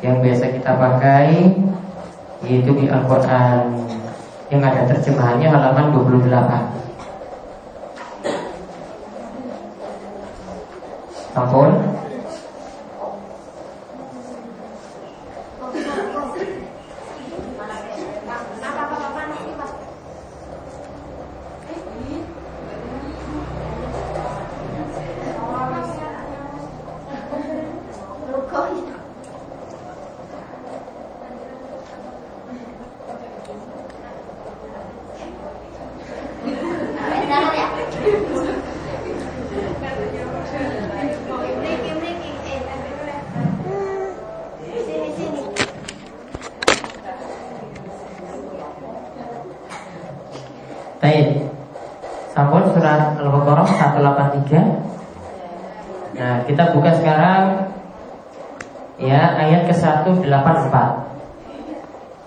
[0.00, 1.56] yang biasa kita pakai
[2.44, 3.72] yaitu di Al-Qur'an
[4.52, 6.91] yang ada terjemahannya halaman 28.
[11.34, 11.92] Ampun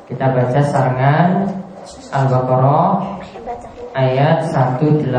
[0.06, 1.50] Kita baca sarangan
[2.14, 3.20] Al-Baqarah
[3.98, 5.12] ayat 184.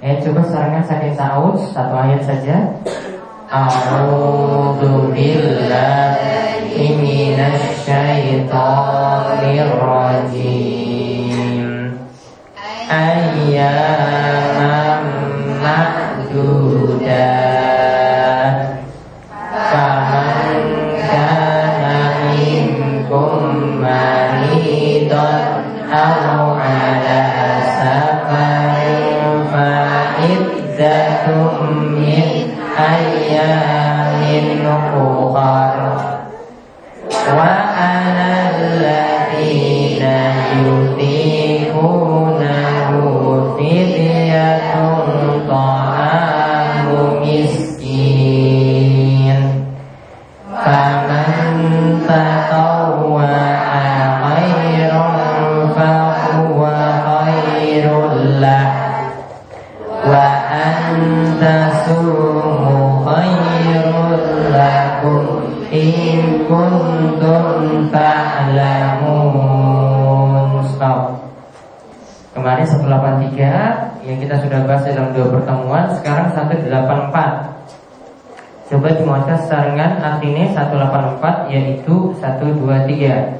[0.00, 2.70] Eh coba sarangan saya tahu satu ayat saja.
[3.50, 11.66] A'udzu billahi minasy syaithanir rajim.
[12.86, 13.90] Ayyaman.
[30.78, 31.26] لذة
[31.80, 34.20] من أيام
[37.10, 37.69] أخرى
[74.50, 76.74] sudah bahas dalam dua pertemuan Sekarang 184
[78.66, 83.39] Coba dimuatkan saringan artinya 184 yaitu 123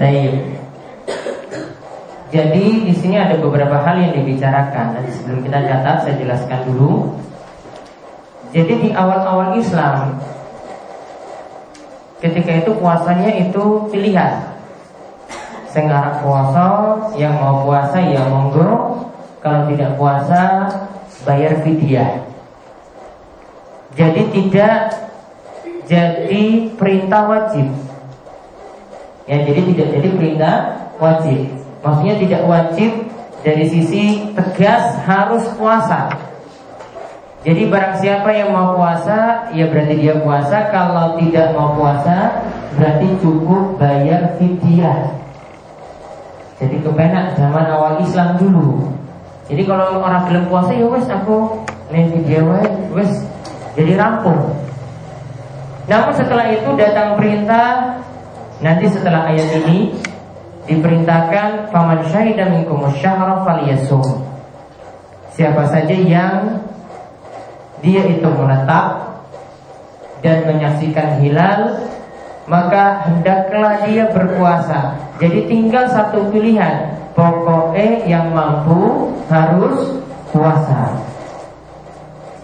[0.00, 0.32] Baik.
[2.32, 4.96] Jadi di sini ada beberapa hal yang dibicarakan.
[4.96, 7.20] Nanti sebelum kita catat, saya jelaskan dulu.
[8.56, 10.16] Jadi di awal-awal Islam,
[12.24, 14.56] ketika itu puasanya itu pilihan.
[15.68, 19.04] Sengarak puasa, yang mau puasa ya monggo.
[19.44, 20.66] Kalau tidak puasa,
[21.28, 22.24] bayar fidyah.
[24.00, 24.96] Jadi tidak
[25.84, 27.89] jadi perintah wajib.
[29.30, 30.54] Ya, jadi tidak jadi perintah
[30.98, 31.46] wajib.
[31.86, 32.90] Maksudnya tidak wajib
[33.46, 36.10] dari sisi tegas harus puasa.
[37.46, 40.68] Jadi barang siapa yang mau puasa, ya berarti dia puasa.
[40.74, 42.42] Kalau tidak mau puasa,
[42.74, 45.14] berarti cukup bayar fidyah.
[46.58, 48.92] Jadi kepenak zaman awal Islam dulu.
[49.46, 52.50] Jadi kalau orang belum puasa ya wes aku nih video
[52.92, 53.10] wes
[53.78, 54.58] jadi rampung.
[55.88, 57.98] Namun setelah itu datang perintah
[58.60, 59.92] nanti setelah ayat ini
[60.68, 63.42] diperintahkan faman syahida minkum syahra.
[65.30, 66.60] Siapa saja yang
[67.80, 69.16] dia itu menetap
[70.20, 71.80] dan menyaksikan hilal
[72.50, 74.98] maka hendaklah dia berpuasa.
[75.22, 80.02] Jadi tinggal satu pilihan, pokoknya yang mampu harus
[80.34, 80.98] puasa.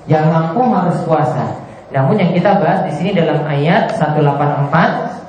[0.06, 1.58] Yang mampu harus puasa.
[1.90, 5.25] Namun yang kita bahas di sini dalam ayat 184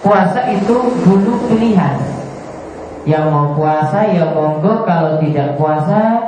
[0.00, 1.96] puasa itu dulu pilihan.
[3.08, 6.20] Yang mau puasa ya monggo kalau tidak puasa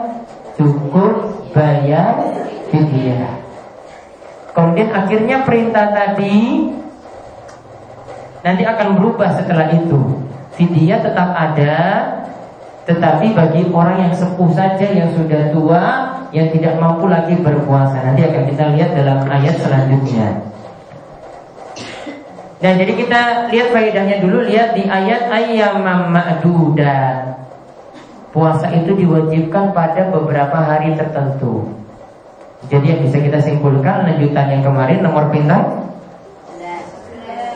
[0.57, 2.17] cukup bayar
[2.73, 3.41] fidyah.
[4.53, 6.69] Kemudian akhirnya perintah tadi
[8.45, 10.01] nanti akan berubah setelah itu.
[10.53, 11.77] Fidyah tetap ada,
[12.85, 15.85] tetapi bagi orang yang sepuh saja yang sudah tua
[16.33, 18.05] yang tidak mampu lagi berpuasa.
[18.05, 20.52] Nanti akan kita lihat dalam ayat selanjutnya.
[22.63, 27.43] Nah, jadi kita lihat faedahnya dulu, lihat di ayat ayam ma'dudat.
[28.31, 31.67] Puasa itu diwajibkan pada beberapa hari tertentu.
[32.71, 35.83] Jadi yang bisa kita simpulkan lanjutan yang kemarin nomor pintar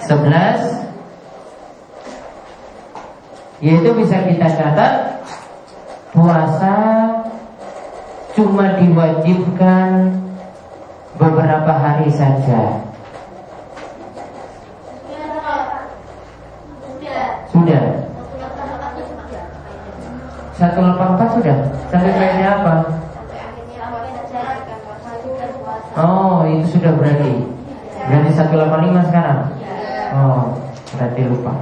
[0.07, 0.85] 11
[3.65, 5.23] yaitu bisa kita catat
[6.13, 6.77] puasa
[8.37, 10.13] cuma diwajibkan
[11.17, 12.86] beberapa hari saja.
[17.57, 17.85] Sudah.
[20.61, 21.57] Satu empat sudah.
[21.89, 22.75] Sampai kayaknya apa?
[25.97, 27.49] Oh, itu sudah berarti.
[28.13, 29.49] Berarti satu lima sekarang.
[30.13, 30.53] Oh,
[31.01, 31.57] berarti lupa.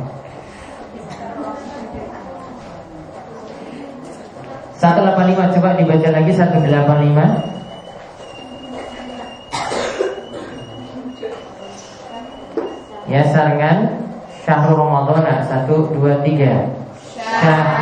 [4.82, 7.54] 185 coba dibaca lagi 185
[13.08, 14.03] Ya sarangan
[14.44, 17.73] Syahrul Ramadan 1 2 3 Syahrul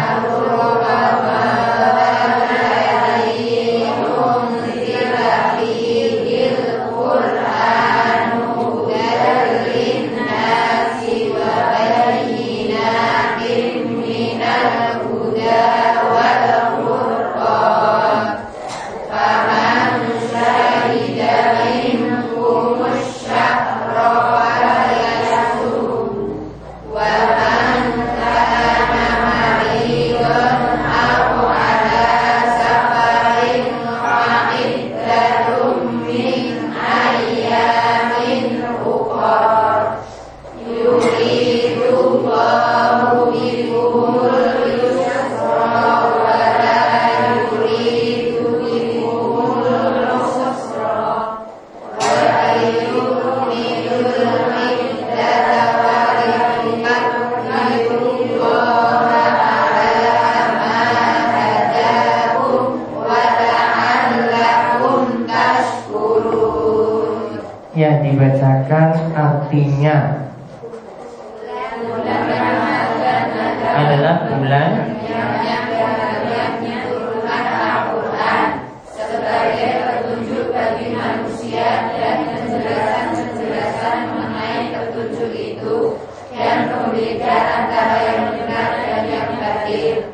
[86.92, 90.11] membedakan antara yang benar dan yang batil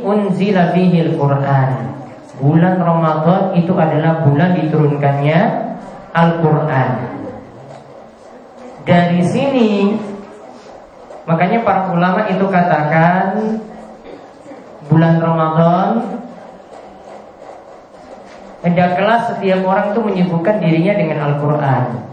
[0.00, 1.70] unzila fihil Quran.
[2.42, 5.40] Bulan Ramadan itu adalah bulan diturunkannya
[6.16, 6.90] Al-Quran.
[8.82, 9.70] Dari sini
[11.22, 13.62] Makanya para ulama itu katakan
[14.90, 16.18] bulan Ramadan
[18.98, 22.11] kelas setiap orang itu menyibukkan dirinya dengan Al-Quran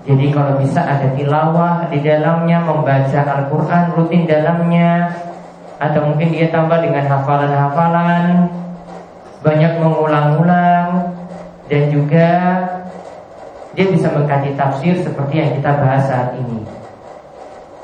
[0.00, 5.12] Jadi kalau bisa ada tilawah di dalamnya Membaca Al-Quran rutin dalamnya
[5.76, 8.48] Atau mungkin dia tambah dengan hafalan-hafalan
[9.44, 11.12] Banyak mengulang-ulang
[11.68, 12.28] Dan juga
[13.76, 16.66] Dia bisa mengkaji tafsir seperti yang kita bahas saat ini.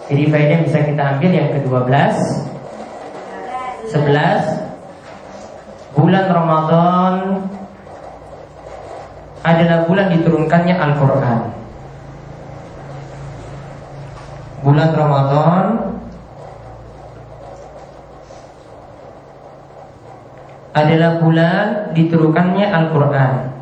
[0.07, 1.91] Jadi faedah bisa kita ambil yang ke-12
[3.91, 7.15] 11 Bulan Ramadan
[9.47, 11.66] adalah bulan diturunkannya Al-Quran
[14.67, 15.67] Bulan Ramadan.
[20.75, 23.57] Adalah bulan diturunkannya Al-Quran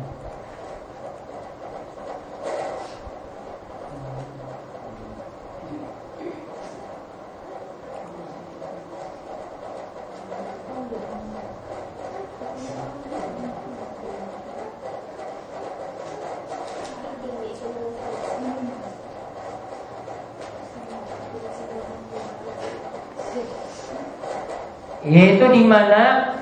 [25.05, 26.33] Yaitu di mana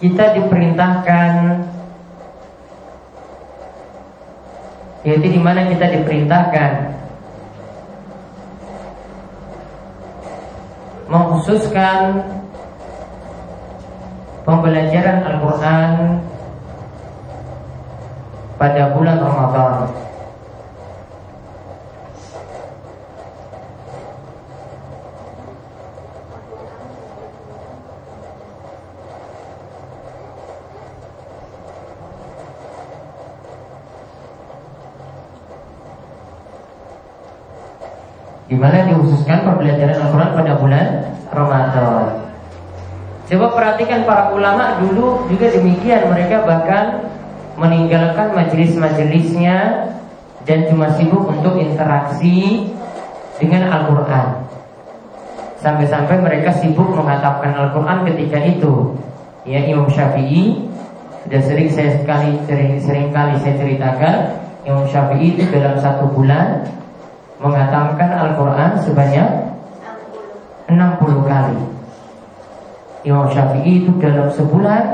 [0.00, 1.32] kita diperintahkan
[5.06, 6.72] yaitu di mana kita diperintahkan
[11.08, 12.20] mengkhususkan
[14.44, 15.92] pembelajaran Al-Quran
[18.60, 20.08] pada bulan Ramadan.
[38.48, 40.86] Di mana dikhususkan pembelajaran Al-Quran pada bulan
[41.28, 42.04] Ramadan.
[43.28, 47.12] Coba perhatikan para ulama dulu juga demikian mereka bahkan
[47.60, 49.56] meninggalkan majelis-majelisnya
[50.48, 52.72] dan cuma sibuk untuk interaksi
[53.36, 54.48] dengan Al-Quran.
[55.60, 58.96] Sampai-sampai mereka sibuk menghatapkan Al-Quran ketika itu.
[59.44, 60.64] Ya Imam Syafi'i
[61.28, 64.14] sudah sering saya sekali sering, sering kali saya ceritakan
[64.64, 66.64] Imam Syafi'i itu dalam satu bulan
[67.38, 69.28] mengatakan Al-Quran sebanyak
[70.68, 71.58] 60 kali.
[73.06, 74.84] Imam Syafi'i itu dalam sebulan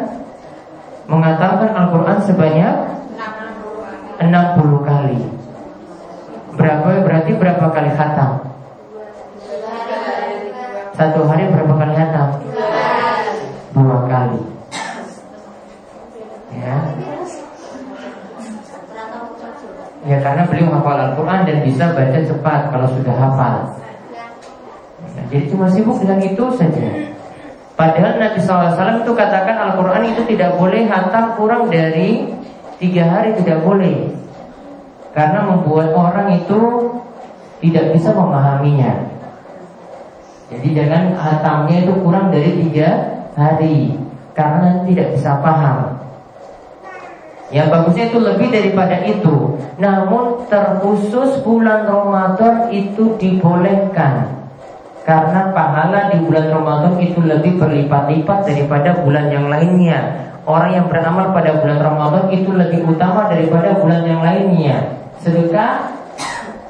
[1.09, 2.75] mengatakan Al-Quran sebanyak
[4.21, 5.21] 60 kali.
[6.55, 8.31] Berapa berarti berapa kali khatam?
[10.95, 12.29] Satu hari berapa kali khatam?
[13.75, 14.41] Dua kali.
[16.55, 16.77] Ya.
[20.05, 23.57] Ya karena beliau hafal Al-Quran dan bisa baca cepat kalau sudah hafal.
[25.15, 26.85] Nah, Jadi cuma sibuk dengan itu saja.
[27.75, 32.31] Padahal Nabi SAW itu katakan Al-Quran itu tidak boleh hantam kurang dari
[32.79, 34.15] tiga hari tidak boleh.
[35.11, 36.61] Karena membuat orang itu
[37.65, 39.11] tidak bisa memahaminya.
[40.53, 42.89] Jadi jangan hantamnya itu kurang dari tiga
[43.35, 43.97] hari
[44.37, 45.94] Karena tidak bisa paham
[47.55, 49.55] yang bagusnya itu lebih daripada itu.
[49.79, 54.43] Namun terkhusus bulan Ramadan itu dibolehkan.
[55.07, 60.27] Karena pahala di bulan Ramadan itu lebih berlipat-lipat daripada bulan yang lainnya.
[60.43, 65.07] Orang yang beramal pada bulan Ramadan itu lebih utama daripada bulan yang lainnya.
[65.23, 65.95] Sedekah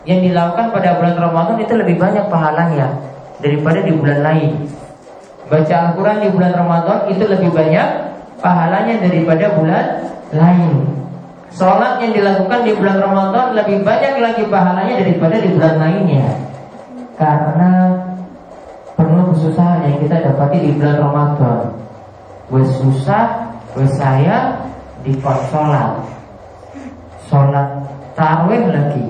[0.05, 2.93] yang dilakukan pada bulan Ramadan itu lebih banyak pahalanya
[3.41, 4.69] daripada di bulan lain.
[5.49, 7.89] Baca Al-Quran di bulan Ramadan itu lebih banyak
[8.45, 11.05] pahalanya daripada bulan lain.
[11.55, 16.27] Sholat yang dilakukan di bulan Ramadan lebih banyak lagi pahalanya daripada di bulan lainnya.
[17.15, 17.95] Karena
[18.99, 21.71] penuh kesusahan yang kita dapati di bulan Ramadan.
[22.51, 24.59] Wes susah, wes saya
[25.55, 26.03] sholat.
[27.31, 27.87] Sholat
[28.19, 29.07] tarawih lagi.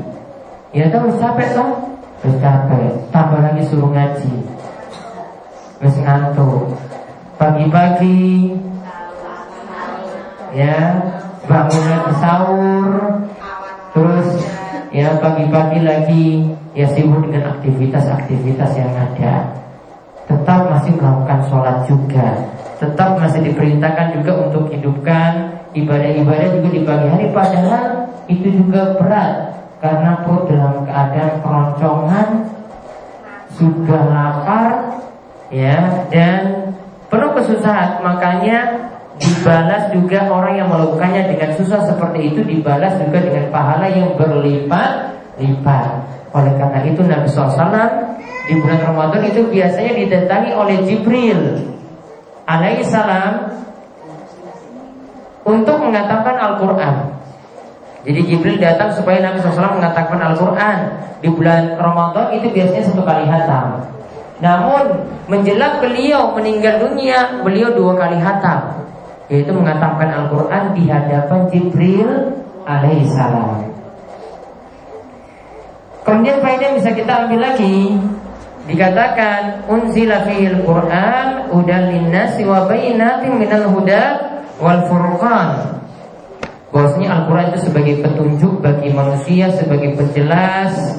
[0.76, 1.96] Ya tuh capek tuh,
[2.28, 2.92] wes capek.
[3.08, 4.34] Tambah lagi suruh ngaji,
[5.80, 6.76] wes ngantuk.
[7.40, 8.52] Pagi-pagi
[10.54, 10.78] ya.
[11.44, 12.88] Bangun lagi sahur
[13.92, 14.28] terus
[14.94, 16.26] ya pagi-pagi lagi
[16.72, 19.44] ya sibuk dengan aktivitas-aktivitas yang ada.
[20.24, 22.48] Tetap masih melakukan sholat juga.
[22.80, 25.52] Tetap masih diperintahkan juga untuk hidupkan.
[25.74, 29.34] Ibadah-ibadah juga di pagi hari padahal itu juga berat.
[29.84, 32.28] Karena perut dalam keadaan keroncongan
[33.52, 34.96] sudah lapar
[35.52, 36.72] ya dan
[37.12, 38.00] penuh kesusahan.
[38.00, 38.83] Makanya
[39.18, 45.88] dibalas juga orang yang melakukannya dengan susah seperti itu dibalas juga dengan pahala yang berlipat-lipat.
[46.34, 47.86] Oleh karena itu Nabi SAW
[48.50, 51.70] di bulan Ramadan itu biasanya didatangi oleh Jibril
[52.44, 53.54] alaihissalam
[55.46, 57.14] untuk mengatakan Al-Quran.
[58.04, 60.78] Jadi Jibril datang supaya Nabi SAW mengatakan Al-Quran
[61.24, 63.80] Di bulan Ramadan itu biasanya satu kali hatam
[64.44, 68.83] Namun menjelang beliau meninggal dunia Beliau dua kali hatam
[69.32, 72.10] Yaitu mengatakan Al-Quran di hadapan Jibril
[72.68, 73.72] alaihissalam
[76.04, 77.96] Kemudian faedah bisa kita ambil lagi
[78.68, 84.02] Dikatakan Unzila fi'il Quran Udan linnasi wa bayinatin minal huda
[84.60, 85.74] wal furqan
[86.74, 90.98] bahwasanya Al-Quran itu sebagai petunjuk bagi manusia, sebagai penjelas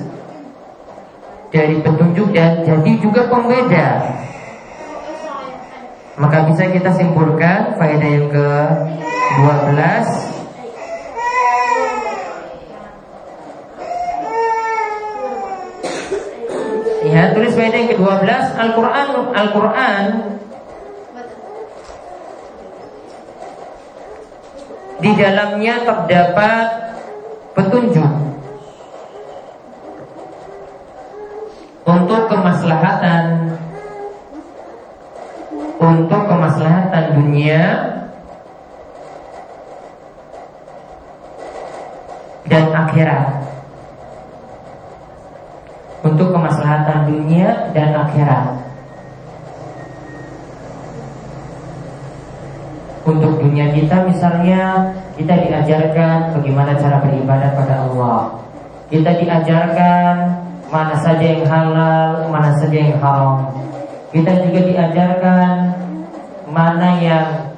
[1.52, 3.88] dari petunjuk dan jadi juga pembeda.
[6.16, 8.48] Maka bisa kita simpulkan faedah yang ke
[9.44, 10.36] 12
[17.06, 20.04] Ya, tulis faedah yang ke-12 Al-Qur'an Al-Qur'an
[25.06, 26.66] di dalamnya terdapat
[27.54, 28.12] petunjuk
[31.86, 33.24] untuk kemaslahatan
[35.80, 37.62] untuk kemaslahatan dunia
[42.46, 43.28] dan akhirat
[46.06, 48.66] untuk kemaslahatan dunia dan akhirat
[53.06, 58.36] untuk dunia kita misalnya kita diajarkan bagaimana cara beribadah pada Allah.
[58.92, 60.16] Kita diajarkan
[60.68, 63.55] mana saja yang halal, mana saja yang haram.
[64.16, 65.76] Kita juga diajarkan
[66.48, 67.52] mana yang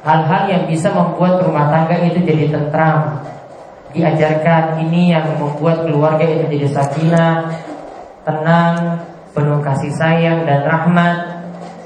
[0.00, 3.20] hal-hal yang bisa membuat rumah tangga itu jadi tentram.
[3.92, 7.52] Diajarkan ini yang membuat keluarga itu jadi sakinah,
[8.24, 9.04] tenang,
[9.36, 11.16] penuh kasih sayang dan rahmat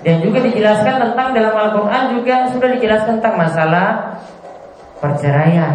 [0.07, 3.89] dan juga dijelaskan tentang dalam Al-Quran juga sudah dijelaskan tentang masalah
[5.03, 5.75] perceraian,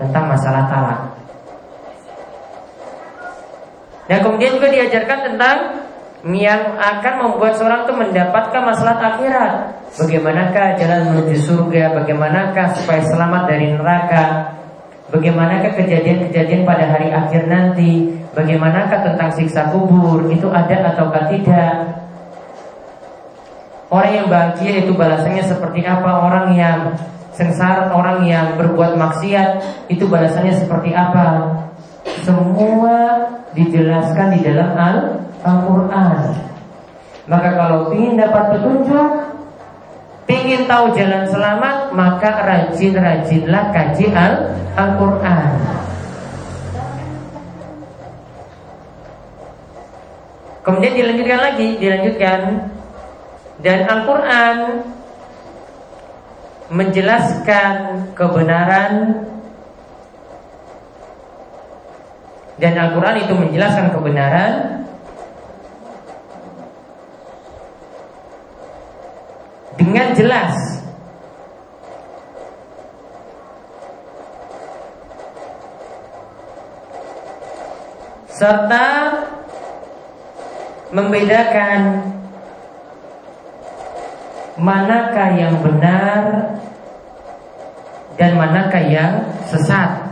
[0.00, 1.00] tentang masalah talak.
[4.08, 5.56] Dan kemudian juga diajarkan tentang
[6.26, 9.52] yang akan membuat seorang itu mendapatkan masalah akhirat.
[9.94, 11.94] Bagaimanakah jalan menuju surga?
[11.94, 14.24] Bagaimanakah supaya selamat dari neraka?
[15.14, 18.18] Bagaimanakah kejadian-kejadian pada hari akhir nanti?
[18.34, 20.26] Bagaimanakah tentang siksa kubur?
[20.28, 21.74] Itu ada ataukah tidak?
[23.88, 26.92] Orang yang bahagia itu balasannya seperti apa Orang yang
[27.32, 31.56] sengsara Orang yang berbuat maksiat Itu balasannya seperti apa
[32.20, 33.24] Semua
[33.56, 34.76] dijelaskan di dalam
[35.48, 36.36] Al-Quran.
[37.28, 39.28] Maka kalau ingin dapat petunjuk
[40.28, 44.12] Ingin tahu jalan selamat Maka rajin-rajinlah kaji
[44.76, 45.48] Al-Quran.
[50.60, 52.40] Kemudian dilanjutkan lagi Dilanjutkan.
[53.58, 54.56] Dan Al-Quran
[56.68, 57.74] menjelaskan
[58.12, 58.92] kebenaran.
[62.60, 64.77] Dan Al-Quran itu menjelaskan kebenaran
[69.78, 70.78] dengan jelas
[78.38, 78.86] serta
[80.90, 82.06] membedakan
[84.58, 86.22] manakah yang benar
[88.18, 89.12] dan manakah yang
[89.46, 90.06] sesat.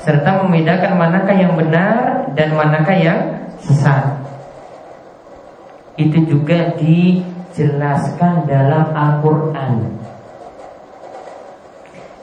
[0.00, 3.20] Serta membedakan manakah yang benar dan manakah yang
[3.62, 4.19] sesat.
[6.00, 10.00] Itu juga dijelaskan dalam Al-Quran.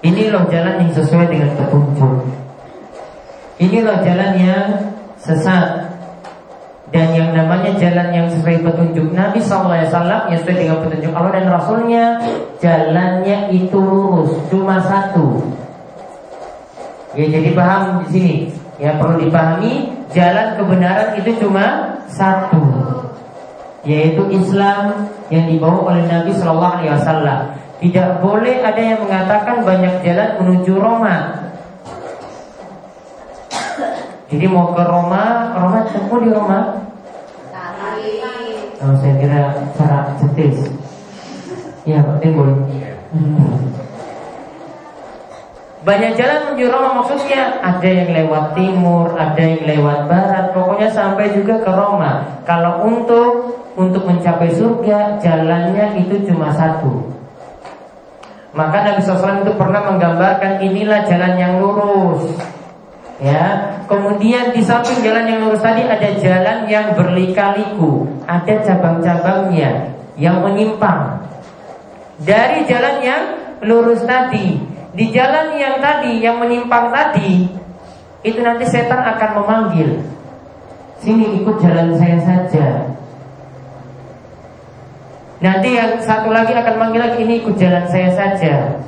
[0.01, 2.13] Ini loh jalan yang sesuai dengan petunjuk.
[3.61, 4.65] Ini loh jalan yang
[5.21, 5.97] sesat
[6.87, 9.75] dan yang namanya jalan yang sesuai petunjuk Nabi SAW
[10.31, 12.05] yang sesuai dengan petunjuk Allah dan Rasulnya
[12.63, 15.43] jalannya itu lurus cuma satu
[17.11, 18.35] ya jadi paham di sini
[18.79, 22.76] ya perlu dipahami jalan kebenaran itu cuma satu
[23.88, 27.39] yaitu Islam yang dibawa oleh Nabi Shallallahu Alaihi Wasallam
[27.80, 31.47] tidak boleh ada yang mengatakan banyak jalan menuju Roma
[34.28, 36.60] jadi mau ke Roma, Roma temu di Roma?
[38.84, 39.41] Oh, saya kira
[39.80, 40.67] cara cetis.
[41.88, 42.52] Pak Timbul.
[43.15, 43.71] Hmm.
[45.88, 51.32] Banyak jalan menuju Roma maksudnya ada yang lewat timur, ada yang lewat barat, pokoknya sampai
[51.32, 52.43] juga ke Roma.
[52.43, 57.13] Kalau untuk untuk mencapai surga jalannya itu cuma satu.
[58.57, 62.25] Maka Nabi SAW itu pernah menggambarkan inilah jalan yang lurus.
[63.21, 70.41] Ya, kemudian di samping jalan yang lurus tadi ada jalan yang berlika-liku, ada cabang-cabangnya yang
[70.41, 71.21] menyimpang.
[72.21, 73.23] Dari jalan yang
[73.61, 74.57] lurus tadi,
[74.97, 77.45] di jalan yang tadi yang menyimpang tadi,
[78.25, 80.01] itu nanti setan akan memanggil,
[81.01, 82.96] sini ikut jalan saya saja.
[85.38, 88.82] Nanti yang satu lagi akan manggil lagi ini ikut jalan saya saja.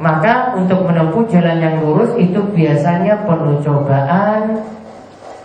[0.00, 4.64] Maka untuk menempuh jalan yang lurus itu biasanya penuh cobaan,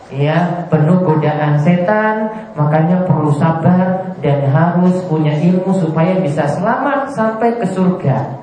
[0.08, 7.60] ya penuh godaan setan, makanya perlu sabar dan harus punya ilmu supaya bisa selamat sampai
[7.60, 8.40] ke surga.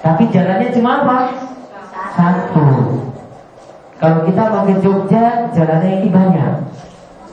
[0.00, 1.18] Tapi jalannya cuma apa?
[2.16, 2.64] Satu.
[4.00, 6.52] Kalau kita mau ke Jogja, jalannya ini banyak.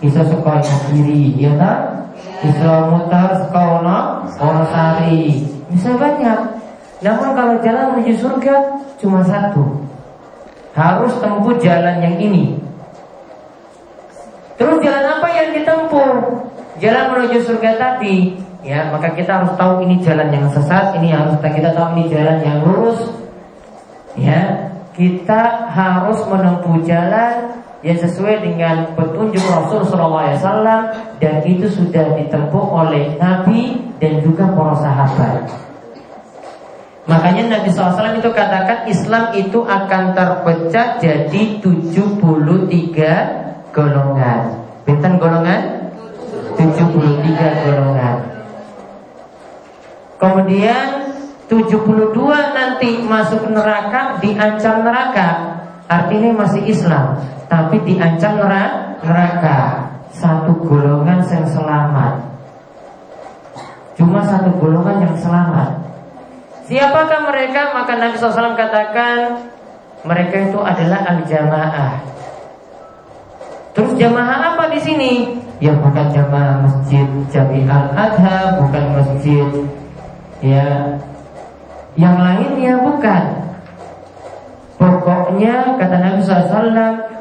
[0.04, 0.60] Bisa sekolah
[0.92, 2.01] kiri, ya kan?
[2.42, 6.40] Bisa mutar sekolah, Wonosari, bisa banyak.
[7.06, 9.62] Namun kalau jalan menuju surga cuma satu.
[10.74, 12.58] Harus tempuh jalan yang ini.
[14.58, 16.14] Terus jalan apa yang ditempuh?
[16.82, 18.38] Jalan menuju surga tadi.
[18.62, 22.38] Ya, maka kita harus tahu ini jalan yang sesat, ini harus kita tahu ini jalan
[22.46, 23.10] yang lurus.
[24.14, 27.51] Ya, kita harus menempuh jalan
[27.82, 30.62] yang sesuai dengan petunjuk Rasul SAW
[31.17, 35.50] dan itu sudah ditempuh oleh Nabi dan juga para sahabat.
[37.10, 44.41] Makanya Nabi SAW itu katakan Islam itu akan terpecah jadi 73 golongan.
[44.86, 45.89] Bintang golongan?
[46.62, 48.15] 73 golongan.
[50.22, 51.17] Kemudian
[51.50, 52.13] 72
[52.54, 55.58] nanti masuk neraka, diancam neraka.
[55.89, 57.17] Artinya masih Islam,
[57.52, 58.40] tapi diancam
[59.04, 59.92] neraka.
[60.16, 62.14] Satu golongan yang selamat.
[64.00, 65.84] Cuma satu golongan yang selamat.
[66.72, 67.76] Siapakah mereka?
[67.76, 69.44] Maka Nabi SAW katakan
[70.08, 72.00] mereka itu adalah al-jamaah.
[73.76, 75.14] Terus jamaah apa di sini?
[75.64, 79.48] Ya bukan jamaah masjid Jami al-Adha, bukan masjid
[80.44, 80.98] ya
[82.00, 83.51] yang lainnya bukan.
[84.82, 86.74] Pokoknya kata Nabi SAW,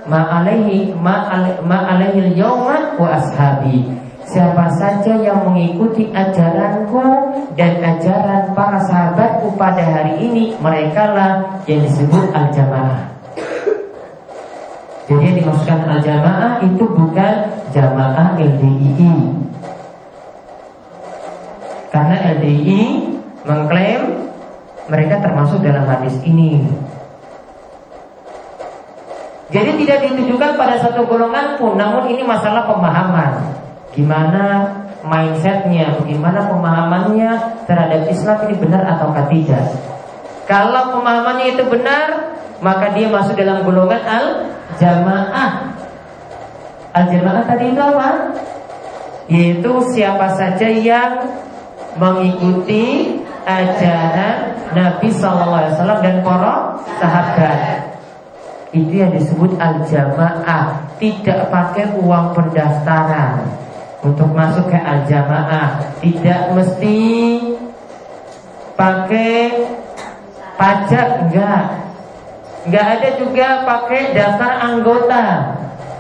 [0.08, 1.28] ma alaihi ma
[1.92, 3.84] alaihi al-yawma wa ashabi.
[4.24, 7.02] Siapa saja yang mengikuti ajaranku
[7.58, 13.10] dan ajaran para sahabatku pada hari ini Mereka lah yang disebut al-jamaah.
[15.10, 17.34] Jadi yang dimaksudkan al-jamaah itu bukan
[17.74, 19.14] jamaah LDII
[21.90, 22.82] Karena LDII
[23.42, 24.30] mengklaim
[24.86, 26.62] mereka termasuk dalam hadis ini
[29.50, 33.50] jadi tidak ditujukan pada satu golongan pun Namun ini masalah pemahaman
[33.90, 34.62] Gimana
[35.04, 37.30] mindsetnya, bagaimana pemahamannya
[37.64, 39.64] terhadap Islam ini benar atau tidak.
[40.44, 45.72] Kalau pemahamannya itu benar, maka dia masuk dalam golongan al-jamaah.
[46.90, 48.10] Al-jamaah tadi itu apa?
[49.30, 51.22] Yaitu siapa saja yang
[51.94, 57.89] mengikuti ajaran Nabi SAW dan para sahabat.
[58.70, 63.42] Itu yang disebut al-jamaah, tidak pakai uang pendaftaran.
[64.00, 66.98] Untuk masuk ke al-jamaah tidak mesti
[68.78, 69.68] pakai
[70.56, 71.64] pajak enggak.
[72.64, 75.24] Enggak ada juga pakai daftar anggota.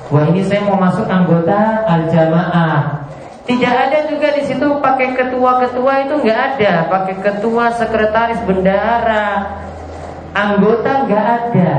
[0.08, 3.00] Wah ini saya mau masuk anggota al-jamaah
[3.50, 6.86] tidak ada juga di situ pakai ketua-ketua itu enggak ada.
[6.86, 9.58] Pakai ketua sekretaris bendara
[10.30, 11.72] anggota enggak ada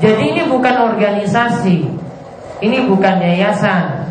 [0.00, 1.78] jadi ini bukan organisasi.
[2.64, 4.08] Ini bukan yayasan.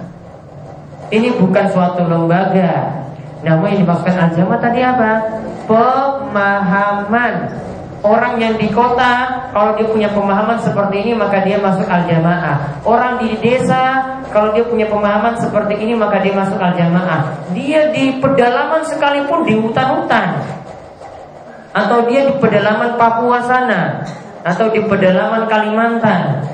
[1.09, 2.93] Ini bukan suatu lembaga.
[3.41, 5.11] Namun yang dimaksudkan al tadi apa?
[5.65, 7.33] Pemahaman.
[7.99, 12.79] Orang yang di kota Kalau dia punya pemahaman seperti ini Maka dia masuk al-jamaah.
[12.87, 17.51] Orang di desa Kalau dia punya pemahaman seperti ini Maka dia masuk al-jamaah.
[17.51, 20.39] Dia di pedalaman sekalipun Di hutan-hutan.
[21.75, 23.99] Atau dia di pedalaman Papua sana
[24.43, 26.47] Atau di pedalaman Kalimantan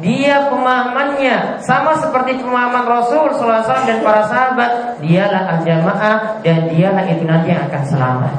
[0.00, 4.96] dia pemahamannya sama seperti pemahaman Rasul SAW dan para sahabat.
[5.04, 8.34] Dialah al-jamaah dan dialah itu nanti yang akan selamat.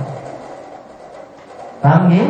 [1.82, 2.25] Paham ya?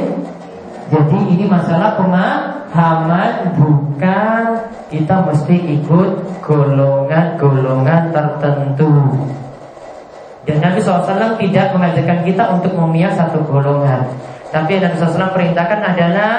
[0.91, 4.43] Jadi ini masalah pemahaman bukan
[4.91, 6.09] kita mesti ikut
[6.43, 8.91] golongan-golongan tertentu.
[10.43, 14.03] Dan Nabi SAW tidak mengajarkan kita untuk memihak satu golongan.
[14.51, 16.31] Tapi yang Rasulullah perintahkan adalah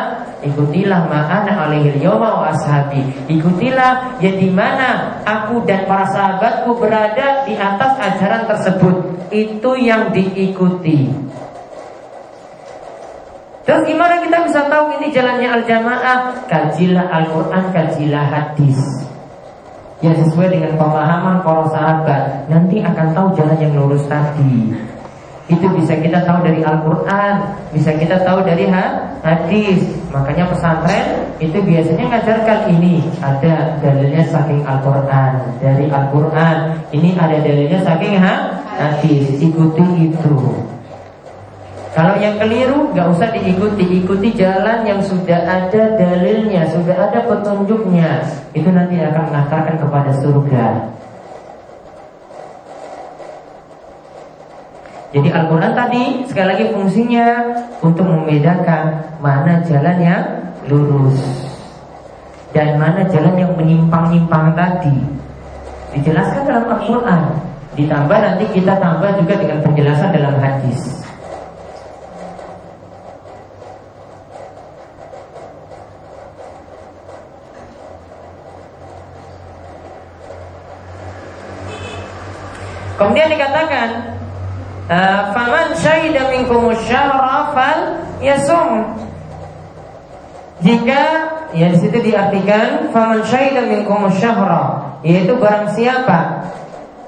[0.44, 3.00] ikutilah ma'ana alaihil yawma wa ashabi.
[3.24, 8.96] Ikutilah ya di mana aku dan para sahabatku berada di atas ajaran tersebut.
[9.32, 11.08] Itu yang diikuti.
[13.64, 16.44] Terus gimana kita bisa tahu ini jalannya al-jamaah?
[16.50, 18.74] Kajilah Al-Quran, kajilah hadis
[20.02, 24.74] Yang sesuai dengan pemahaman para sahabat Nanti akan tahu jalan yang lurus tadi
[25.50, 27.34] itu bisa kita tahu dari Al-Quran
[27.74, 29.82] Bisa kita tahu dari hadis.
[30.14, 35.58] Makanya pesantren itu biasanya ngajarkan ini Ada dalilnya saking Al-Quran.
[35.58, 36.56] Dari Al-Quran
[36.94, 39.34] Ini ada dalilnya saking hadis.
[39.42, 40.38] Ikuti itu.
[41.92, 48.24] Kalau yang keliru nggak usah diikuti, ikuti jalan yang sudah ada dalilnya, sudah ada petunjuknya.
[48.56, 50.88] Itu nanti akan mengantarkan kepada surga.
[55.12, 57.26] Jadi Al-Quran tadi sekali lagi fungsinya
[57.84, 60.24] untuk membedakan mana jalan yang
[60.72, 61.20] lurus
[62.56, 64.96] dan mana jalan yang menyimpang-nyimpang tadi.
[65.92, 67.22] Dijelaskan dalam Al-Quran.
[67.76, 70.80] Ditambah nanti kita tambah juga dengan penjelasan dalam hadis.
[82.96, 83.28] Kemudian
[85.32, 87.80] faman syahida minkum syahra fal
[88.20, 88.96] yasum.
[90.62, 91.02] Jika
[91.52, 96.48] ya di situ diartikan faman syahida minkum syahra yaitu barang siapa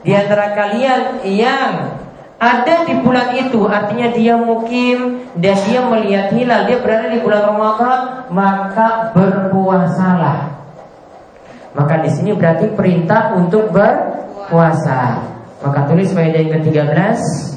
[0.03, 1.97] di antara kalian yang
[2.43, 7.43] ada di bulan itu artinya dia mukim dan dia melihat hilal dia berada di bulan
[7.55, 10.53] Ramadan maka berpuasalah.
[11.75, 15.19] Maka di sini berarti perintah untuk berpuasa.
[15.65, 17.54] Maka tulis faedah yang ke-13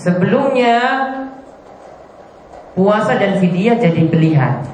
[0.00, 0.80] Sebelumnya
[2.72, 4.64] puasa dan fidyah jadi pilihan.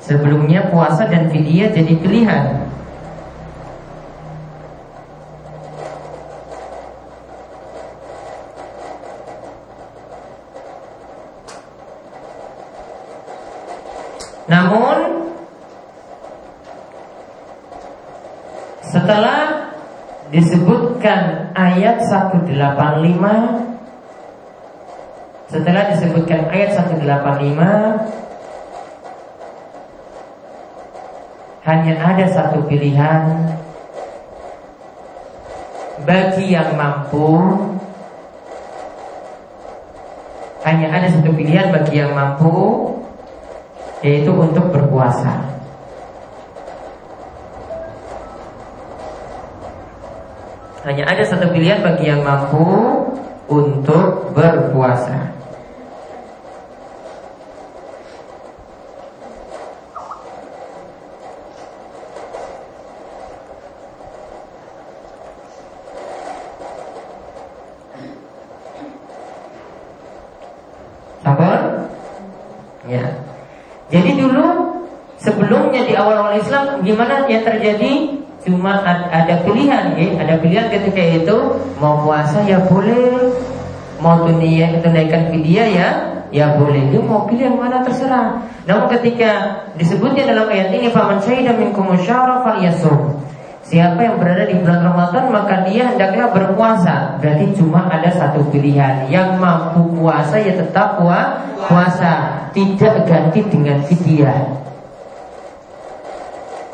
[0.00, 2.72] Sebelumnya puasa dan fidyah jadi pilihan.
[14.48, 15.28] Namun
[18.88, 19.71] setelah
[20.32, 22.56] disebutkan ayat 185
[25.52, 27.60] setelah disebutkan ayat 185
[31.68, 33.52] hanya ada satu pilihan.
[36.02, 37.38] Bagi yang mampu
[40.66, 42.90] hanya ada satu pilihan bagi yang mampu
[44.02, 45.51] yaitu untuk berpuasa
[50.82, 52.66] Hanya ada satu pilihan bagi yang mampu
[53.46, 55.30] untuk berpuasa.
[71.22, 71.86] Sabar?
[72.90, 73.22] Ya.
[73.86, 74.82] Jadi dulu
[75.22, 78.11] sebelumnya di awal-awal Islam gimana yang terjadi?
[78.42, 81.38] Cuma ada pilihan ya, ada pilihan ketika itu
[81.78, 83.30] mau puasa ya boleh,
[84.02, 85.88] mau dunia tunaikan fidyah ya,
[86.34, 86.90] ya boleh.
[86.90, 88.42] Dia mau pilih yang mana terserah.
[88.66, 92.42] Namun ketika disebutnya dalam ayat ini faman syahida minkum syahra.
[93.62, 97.16] Siapa yang berada di bulan Ramadan maka dia hendaknya berpuasa.
[97.22, 99.06] Berarti cuma ada satu pilihan.
[99.06, 102.12] Yang mampu puasa ya tetap puasa,
[102.50, 104.60] tidak ganti dengan fidyah.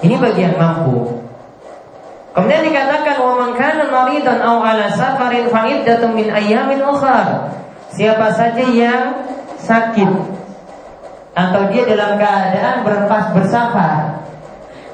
[0.00, 1.27] Ini bagian mampu.
[2.38, 7.50] Kemudian dikatakan wa man kana maridan aw ala safarin fa iddatun min ayyamin ukhra.
[7.90, 9.26] Siapa saja yang
[9.58, 10.06] sakit
[11.34, 14.22] atau dia dalam keadaan berpas bersafar,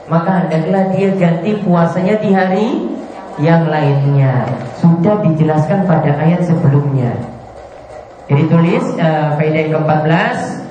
[0.09, 2.69] maka hendaklah dia ganti puasanya di hari
[3.37, 4.49] yang lainnya.
[4.81, 7.13] Sudah dijelaskan pada ayat sebelumnya.
[8.25, 10.65] Jadi tulis uh, faedah yang ke-14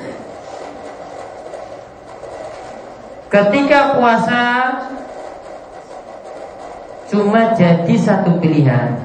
[3.34, 4.42] Ketika puasa
[7.14, 8.98] cuma jadi satu pilihan.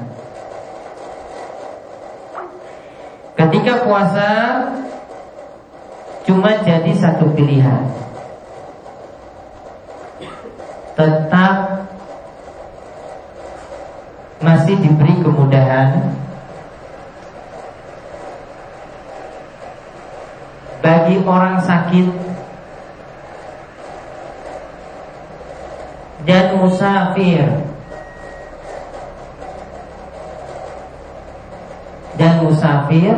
[3.37, 4.29] Ketika puasa
[6.25, 7.85] cuma jadi satu pilihan.
[10.97, 11.85] Tetap
[14.41, 16.17] masih diberi kemudahan
[20.81, 22.07] bagi orang sakit
[26.25, 27.68] dan musafir
[32.19, 33.15] dan musafir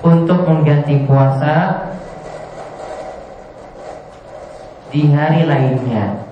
[0.00, 1.92] untuk mengganti puasa
[4.88, 6.24] di hari lainnya.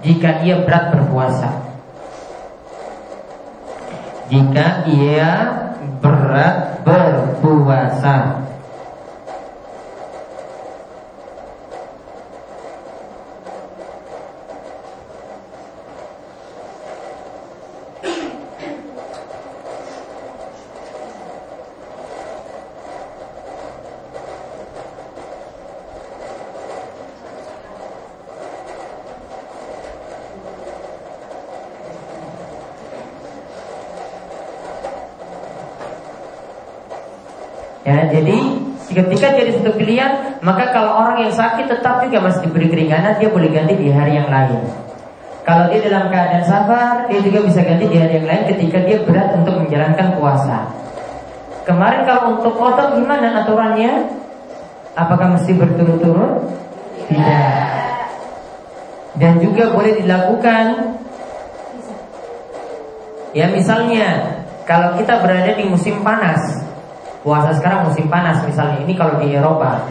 [0.00, 1.50] Jika ia berat berpuasa,
[4.32, 5.30] jika ia
[6.00, 8.46] berat berpuasa.
[38.16, 38.36] jadi
[38.88, 41.32] ketika jadi satu pilihan, maka kalau orang yang
[42.06, 44.62] juga masih diberi keringanan, dia boleh ganti di hari yang lain.
[45.46, 48.98] Kalau dia dalam keadaan sabar, dia juga bisa ganti di hari yang lain ketika dia
[49.06, 50.58] berat untuk menjalankan puasa.
[51.66, 54.10] Kemarin kalau untuk kotor gimana aturannya?
[54.94, 56.46] Apakah mesti berturut-turut?
[57.10, 57.46] Tidak.
[59.16, 60.92] Dan juga boleh dilakukan
[63.32, 64.36] Ya misalnya
[64.68, 66.66] Kalau kita berada di musim panas
[67.26, 69.82] puasa sekarang musim panas misalnya ini kalau di Eropa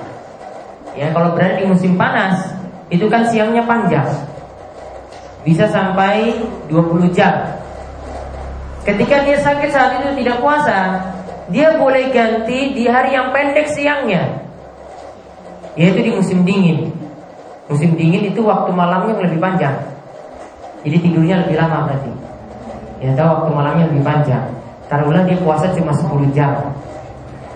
[0.95, 2.55] ya kalau berada di musim panas
[2.89, 4.07] itu kan siangnya panjang.
[5.45, 6.33] Bisa sampai
[6.71, 7.45] 20 jam.
[8.81, 11.01] Ketika dia sakit saat itu tidak puasa
[11.49, 14.41] dia boleh ganti di hari yang pendek siangnya.
[15.77, 16.89] Yaitu di musim dingin.
[17.69, 19.75] Musim dingin itu waktu malamnya lebih panjang.
[20.85, 22.11] Jadi tidurnya lebih lama berarti.
[23.01, 24.45] Ya tahu waktu malamnya lebih panjang.
[24.85, 26.53] Taruhlah dia puasa cuma 10 jam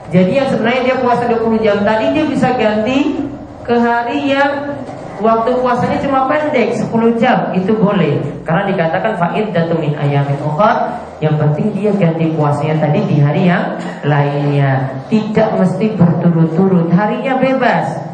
[0.09, 1.77] jadi yang sebenarnya dia puasa 20 jam.
[1.85, 3.21] Tadi dia bisa ganti
[3.61, 4.73] ke hari yang
[5.21, 7.53] waktu puasanya cuma pendek 10 jam.
[7.53, 8.17] Itu boleh.
[8.41, 13.53] Karena dikatakan faid dan min ayamin ukhra yang penting dia ganti puasanya tadi di hari
[13.53, 15.05] yang lainnya.
[15.13, 16.89] Tidak mesti berturut-turut.
[16.89, 18.09] Harinya bebas.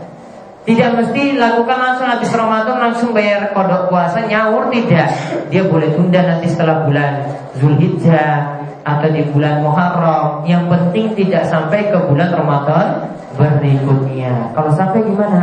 [0.66, 5.14] Tidak mesti lakukan langsung habis Ramadan langsung bayar kodok puasa nyaur tidak.
[5.48, 7.22] Dia boleh tunda nanti setelah bulan
[7.56, 10.46] Zulhijjah atau di bulan Muharram.
[10.46, 12.88] Yang penting tidak sampai ke bulan Ramadan
[13.34, 14.54] berikutnya.
[14.54, 15.42] Kalau sampai gimana?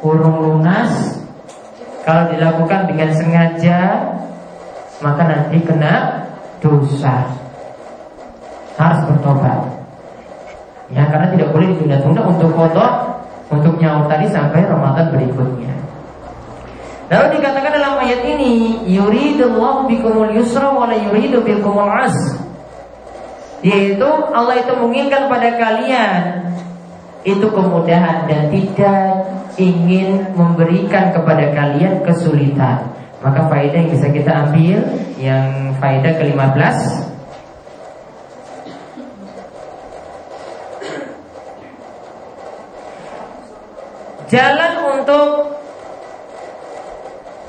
[0.00, 1.18] Urung lunas.
[2.06, 3.78] Kalau dilakukan dengan sengaja
[5.02, 6.24] maka nanti kena
[6.62, 7.26] dosa.
[8.78, 9.60] Harus bertobat.
[10.88, 12.92] Ya karena tidak boleh ditunda-tunda untuk kodok
[13.52, 15.87] untuk nyaur tadi sampai Ramadan berikutnya
[17.08, 22.16] Lalu dikatakan dalam ayat ini, yuridullahu bikumul yusra wa la yuridu bikumul as.
[23.64, 26.20] Yaitu Allah itu menginginkan pada kalian
[27.26, 29.02] itu kemudahan dan tidak
[29.58, 32.92] ingin memberikan kepada kalian kesulitan.
[33.18, 34.78] Maka faedah yang bisa kita ambil
[35.18, 37.08] yang faedah ke-15
[44.28, 45.57] Jalan untuk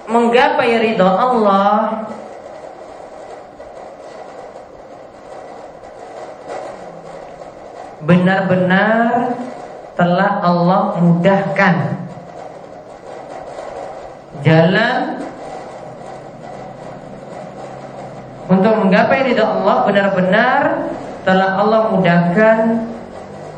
[0.09, 2.09] menggapai ridho Allah.
[7.99, 9.37] Benar-benar
[9.93, 11.75] telah Allah mudahkan
[14.41, 15.01] jalan
[18.49, 19.77] untuk menggapai ridho Allah.
[19.85, 20.63] Benar-benar
[21.21, 22.57] telah Allah mudahkan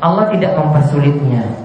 [0.02, 1.61] Allah tidak mempersulitnya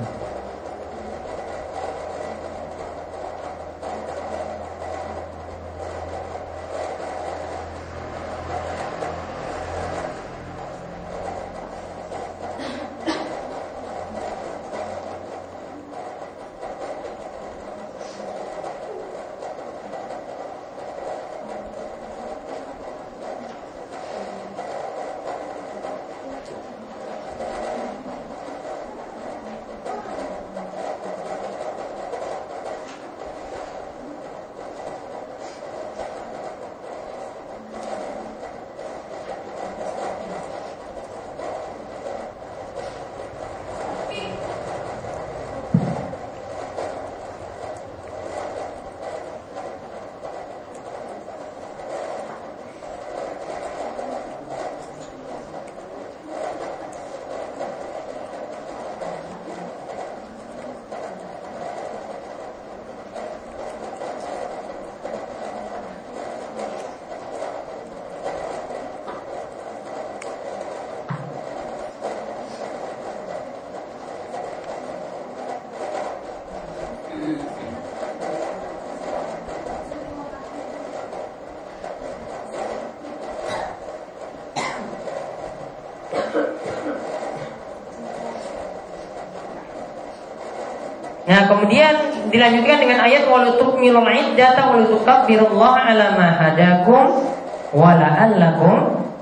[91.27, 91.91] Nah, kemudian
[92.31, 96.27] dilanjutkan dengan ayat walutuk milul iddata walutukabbirullah ala ma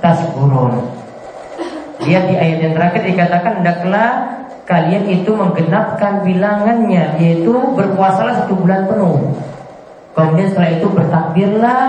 [0.05, 0.85] tasburun.
[2.05, 4.09] Lihat di ayat yang terakhir dikatakan hendaklah
[4.69, 9.33] kalian itu menggenapkan bilangannya yaitu berpuasalah satu bulan penuh.
[10.13, 11.81] Kemudian setelah itu bertakbirlah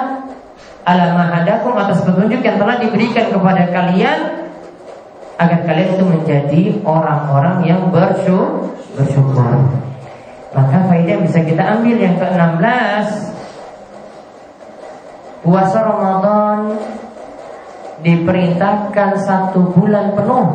[0.88, 4.48] ala mahadakum atas petunjuk yang telah diberikan kepada kalian
[5.36, 8.56] agar kalian itu menjadi orang-orang yang bersyukur.
[10.54, 13.06] Maka faedah bisa kita ambil yang ke-16
[15.46, 16.74] Puasa Ramadan
[18.02, 20.46] diperintahkan satu bulan penuh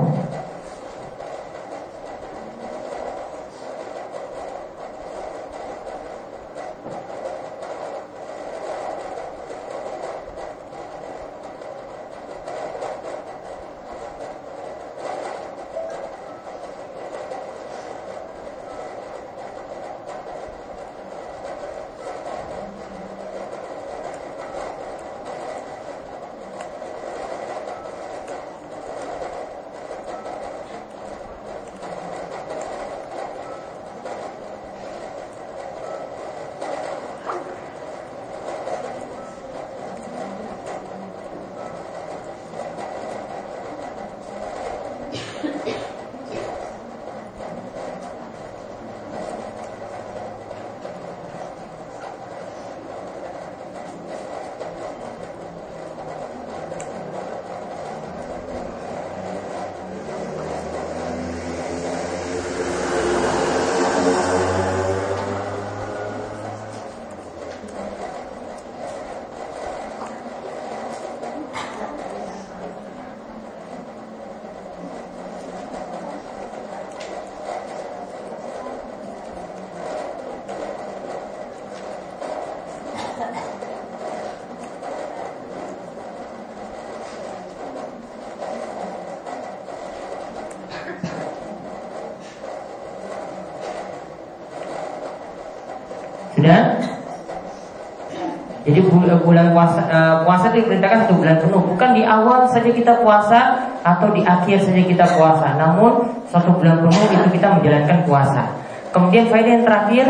[98.62, 98.78] Jadi
[99.26, 103.58] bulan puasa uh, puasa itu diperintahkan satu bulan penuh, bukan di awal saja kita puasa
[103.82, 105.58] atau di akhir saja kita puasa.
[105.58, 108.54] Namun satu bulan penuh itu kita menjalankan puasa.
[108.94, 110.06] Kemudian faedah yang terakhir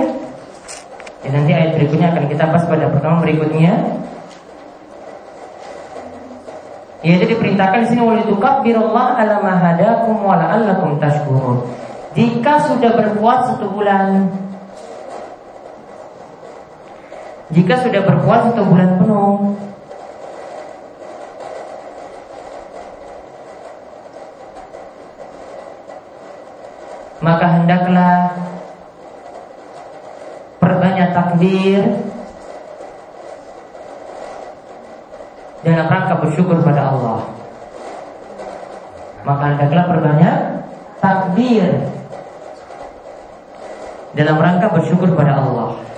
[1.21, 3.73] dan nanti ayat berikutnya akan kita bahas pada pertemuan berikutnya.
[7.01, 11.65] Yaitu diperintahkan di sini walitukabbirullah ala ma hadakum wa la'allakum tashkurun.
[12.13, 14.27] Jika sudah berpuasa satu bulan
[17.51, 19.35] jika sudah berpuasa satu bulan penuh.
[27.21, 28.33] Maka hendaklah
[30.57, 31.81] Perbanyak takbir
[35.61, 37.21] Dalam rangka bersyukur pada Allah.
[39.21, 40.37] Maka hendaklah perbanyak
[40.97, 41.69] Takbir
[44.17, 45.90] Dalam rangka bersyukur pada Allah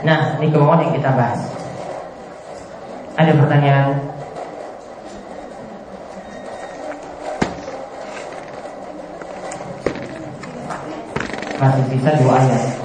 [0.00, 1.40] Nah, ini kemauan yang kita bahas.
[3.20, 4.00] Ada pertanyaan?
[11.60, 12.79] Masih sisa dua ayat.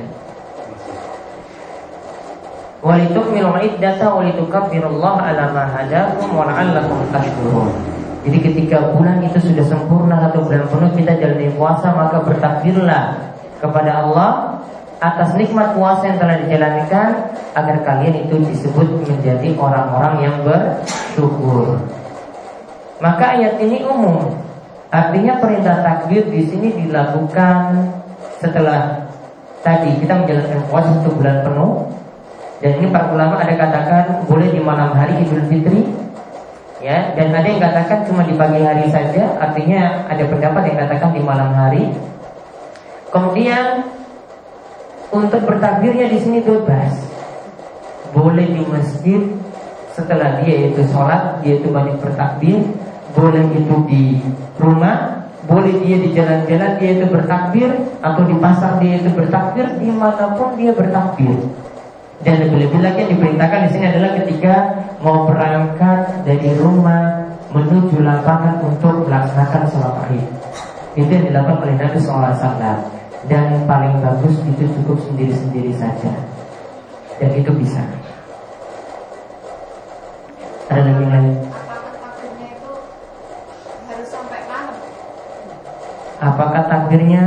[0.00, 0.08] Baik.
[2.80, 6.48] Walitukmilul iddata walitukabbirullaha ala ma hadakum wa
[7.12, 7.68] tashkurun.
[8.24, 14.04] Jadi ketika bulan itu sudah sempurna atau bulan penuh kita jalani puasa maka bertakbirlah kepada
[14.04, 14.60] Allah
[15.00, 17.08] atas nikmat puasa yang telah dijalankan
[17.56, 21.80] agar kalian itu disebut menjadi orang-orang yang bersyukur.
[23.00, 24.36] Maka ayat ini umum.
[24.92, 27.88] Artinya perintah takbir di sini dilakukan
[28.40, 29.09] setelah
[29.60, 31.88] tadi kita menjalankan puasa satu bulan penuh.
[32.60, 35.88] Dan ini para ulama ada katakan boleh di malam hari Idul Fitri
[36.80, 41.12] ya dan ada yang katakan cuma di pagi hari saja artinya ada pendapat yang katakan
[41.12, 41.92] di malam hari
[43.10, 43.90] Kemudian
[45.10, 46.94] untuk bertakbirnya di sini bebas.
[48.14, 49.22] Boleh di masjid
[49.90, 52.62] setelah dia itu sholat, dia itu banyak bertakbir.
[53.10, 54.22] Boleh itu di
[54.62, 55.19] rumah,
[55.50, 60.38] boleh dia di jalan-jalan dia itu bertakbir atau di pasar dia itu bertakbir, di mana
[60.38, 61.34] pun dia bertakbir.
[62.22, 64.54] Dan lebih-lebih lagi yang diperintahkan di sini adalah ketika
[65.02, 70.26] mau berangkat dari rumah menuju lapangan untuk melaksanakan sholat id.
[70.94, 76.12] Itu yang dilakukan oleh Nabi SAW dan paling bagus itu cukup sendiri-sendiri saja
[77.20, 77.84] dan itu bisa
[80.72, 81.36] ada yang lain
[86.20, 87.24] apakah takbirnya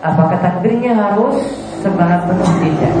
[0.00, 1.42] apakah takbirnya harus
[1.82, 2.50] semalam penuh?
[2.62, 2.94] Tidak.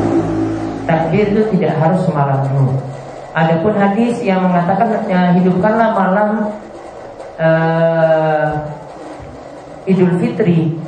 [0.84, 2.76] Takbir itu tidak harus semalam penuh.
[3.34, 6.30] Adapun hadis yang mengatakan ya, hidupkanlah malam
[7.40, 8.48] uh,
[9.84, 10.83] Idul Fitri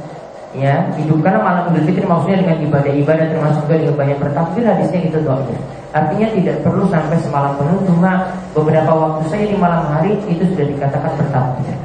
[0.57, 5.19] ya hidupkan malam Idul Fitri maksudnya dengan ibadah-ibadah termasuk juga dengan banyak bertakbir hadisnya itu
[5.21, 5.59] doanya
[5.93, 10.67] artinya tidak perlu sampai semalam penuh cuma beberapa waktu saja di malam hari itu sudah
[10.69, 11.77] dikatakan bertakbir.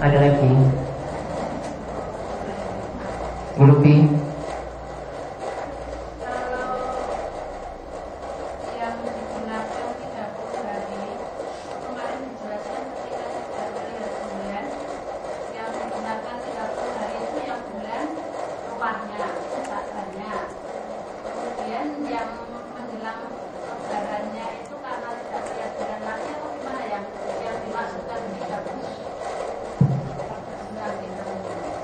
[0.00, 0.48] Ada lagi?
[3.60, 4.08] Bulupi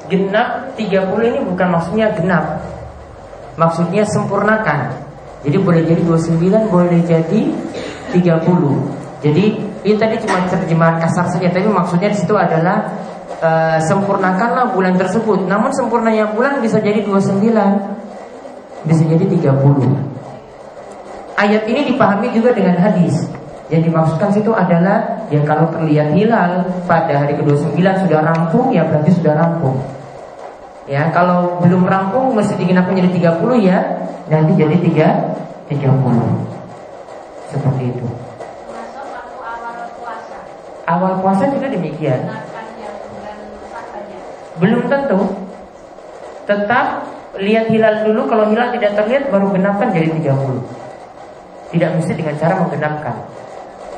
[0.07, 2.63] genap 30 ini bukan maksudnya genap.
[3.59, 4.95] Maksudnya sempurnakan.
[5.43, 7.41] Jadi boleh jadi 29 boleh jadi
[8.11, 9.45] 30 Jadi
[9.87, 12.91] ini tadi cuma terjemahan kasar saja Tapi maksudnya di situ adalah
[13.39, 15.47] uh, Sempurnakanlah bulan tersebut.
[15.47, 17.47] Namun sempurnanya bulan bisa jadi 29
[18.91, 20.17] Bisa jadi 30
[21.37, 23.29] Ayat ini dipahami juga dengan hadis.
[23.69, 29.13] Yang dimaksudkan situ adalah ya kalau terlihat hilal pada hari ke-29 sudah rampung ya berarti
[29.13, 29.77] sudah rampung.
[30.87, 33.79] Ya, kalau belum rampung mesti digenap menjadi 30 ya,
[34.31, 35.07] nanti jadi 3
[35.67, 37.51] 30.
[37.51, 38.07] Seperti itu.
[40.87, 42.31] Awal puasa juga demikian.
[44.63, 45.19] Belum tentu.
[46.47, 47.03] Tetap
[47.43, 50.63] lihat hilal dulu kalau hilal tidak terlihat baru genapkan jadi 30.
[51.75, 53.17] Tidak mesti dengan cara menggenapkan.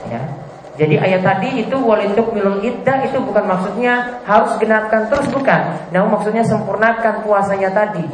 [0.08, 0.47] Ya.
[0.78, 5.74] Jadi ayat tadi itu walituk milul iddah itu bukan maksudnya harus genapkan terus bukan.
[5.90, 8.06] Namun maksudnya sempurnakan puasanya tadi.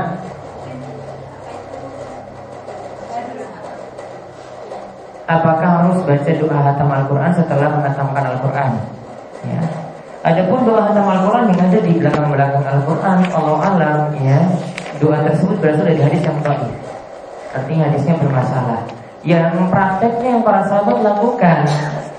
[5.30, 8.72] Apakah harus baca doa hatam Al-Quran setelah menghatamkan Al-Quran?
[9.46, 9.62] Ya.
[10.26, 14.42] Adapun doa hatam Al-Quran yang ada di belakang-belakang Al-Quran Allah alam ya.
[14.98, 16.91] Doa tersebut berasal dari hadis yang baik
[17.52, 18.82] Artinya hadisnya bermasalah.
[19.22, 21.62] Yang prakteknya yang para sahabat lakukan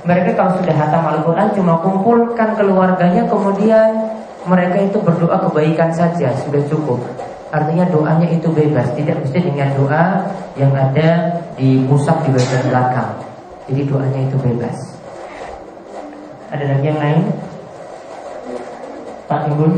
[0.06, 4.06] Mereka kalau sudah hatam Al-Quran Cuma kumpulkan keluarganya Kemudian
[4.46, 7.02] mereka itu berdoa kebaikan saja Sudah cukup.
[7.50, 13.10] Artinya doanya itu bebas Tidak mesti dengan doa yang ada di musab di bagian belakang.
[13.68, 14.76] Jadi doanya itu bebas.
[16.52, 17.22] Ada lagi yang lain?
[19.24, 19.72] Pak Timbul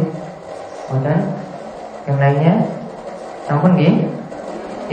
[2.11, 2.55] Yang lainnya?
[3.46, 3.82] Sampun G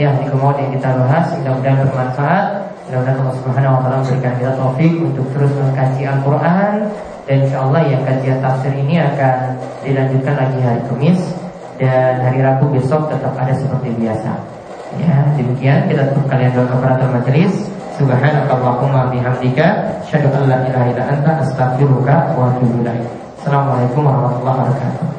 [0.00, 1.26] Ya ini kemudian kita bahas.
[1.36, 2.46] Mudah-mudahan bermanfaat.
[2.88, 6.74] Mudah-mudahan Allah Subhanahu Wa Taala memberikan kita taufik Untuk terus mengkaji Al-Quran.
[7.22, 9.36] Dan insya Allah yang kajian tafsir ini akan
[9.84, 11.20] Dilanjutkan lagi hari Kamis.
[11.76, 14.32] Dan hari Rabu besok tetap ada seperti biasa.
[14.96, 15.88] Ya demikian.
[15.88, 17.52] Kita tutup kalian doa kepada majelis.
[18.00, 20.00] Subhanakallahumma bihamdika.
[20.08, 21.32] Asyhadu an la ilaha illa anta.
[21.44, 23.04] Astaghfiruka wa atubu ilaik.
[23.42, 25.11] Assalamualaikum warahmatullahi wabarakatuh.